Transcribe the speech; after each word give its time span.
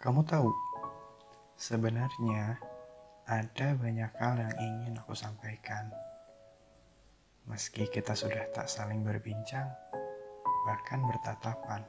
Kamu 0.00 0.24
tahu, 0.24 0.48
sebenarnya 1.60 2.56
ada 3.28 3.68
banyak 3.76 4.08
hal 4.16 4.32
yang 4.40 4.54
ingin 4.56 4.96
aku 4.96 5.12
sampaikan. 5.12 5.92
Meski 7.44 7.84
kita 7.84 8.16
sudah 8.16 8.48
tak 8.48 8.64
saling 8.64 9.04
berbincang, 9.04 9.68
bahkan 10.64 11.04
bertatapan. 11.04 11.84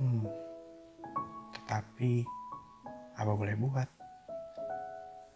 Hmm, 0.00 0.24
tetapi 1.60 2.24
apa 3.20 3.32
boleh 3.36 3.60
buat? 3.60 3.88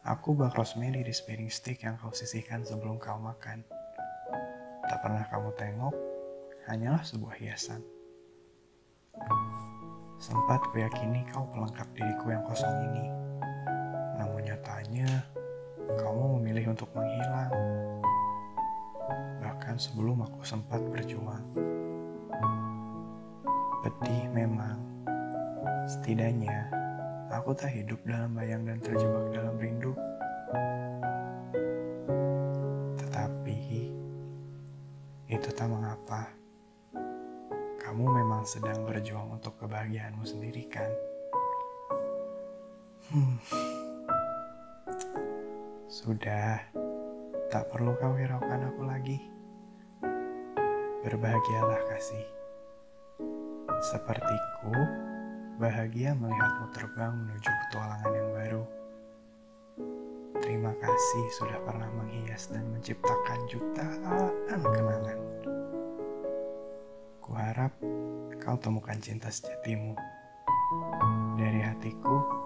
Aku 0.08 0.32
bak 0.40 0.56
rosemary 0.56 1.04
di 1.04 1.12
spiring 1.12 1.52
stick 1.52 1.84
yang 1.84 2.00
kau 2.00 2.16
sisihkan 2.16 2.64
sebelum 2.64 2.96
kau 2.96 3.20
makan. 3.20 3.60
Tak 4.88 5.04
pernah 5.04 5.28
kamu 5.28 5.52
tengok, 5.52 5.94
hanyalah 6.64 7.04
sebuah 7.04 7.36
hiasan. 7.36 7.97
Sempat 10.18 10.58
kuyakini 10.74 11.22
kau 11.30 11.46
pelengkap 11.54 11.86
diriku 11.94 12.34
yang 12.34 12.42
kosong 12.42 12.74
ini. 12.90 13.06
Namun 14.18 14.50
nyatanya, 14.50 15.06
kamu 15.94 16.22
memilih 16.34 16.74
untuk 16.74 16.90
menghilang. 16.90 17.54
Bahkan 19.38 19.78
sebelum 19.78 20.26
aku 20.26 20.42
sempat 20.42 20.82
berjuang. 20.90 21.46
Pedih 23.86 24.26
memang. 24.34 24.82
Setidaknya, 25.86 26.66
aku 27.30 27.54
tak 27.54 27.70
hidup 27.70 28.02
dalam 28.02 28.34
bayang 28.34 28.66
dan 28.66 28.82
terjebak 28.82 29.30
dalam 29.30 29.54
rindu. 29.54 29.94
Tetapi, 32.98 33.58
itu 35.30 35.48
tak 35.54 35.70
mengapa. 35.70 36.37
Kamu 37.88 38.04
memang 38.04 38.44
sedang 38.44 38.84
berjuang 38.84 39.40
untuk 39.40 39.56
kebahagiaanmu 39.64 40.20
sendiri, 40.20 40.68
kan? 40.68 40.92
Hmm. 43.08 43.40
Sudah, 45.88 46.68
tak 47.48 47.64
perlu 47.72 47.96
kau 47.96 48.12
hiraukan 48.12 48.68
aku 48.68 48.84
lagi. 48.84 49.16
Berbahagialah 51.00 51.80
kasih. 51.88 52.28
Sepertiku, 53.80 54.76
bahagia 55.56 56.12
melihatmu 56.12 56.68
terbang 56.76 57.16
menuju 57.16 57.48
petualangan 57.48 58.12
yang 58.12 58.30
baru. 58.36 58.64
Terima 60.44 60.76
kasih 60.76 61.24
sudah 61.40 61.56
pernah 61.64 61.88
menghias 61.96 62.52
dan 62.52 62.68
menciptakan 62.68 63.48
jutaan 63.48 64.28
kenangan. 64.44 65.18
Kuharap 67.58 67.74
kau 68.38 68.54
temukan 68.62 68.94
cinta 69.02 69.26
sejatimu. 69.34 69.98
Dari 71.34 71.58
hatiku 71.58 72.37